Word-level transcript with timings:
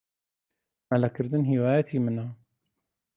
مەلەکردن 0.89 1.43
هیوایەتی 1.51 1.97
منە. 2.05 2.27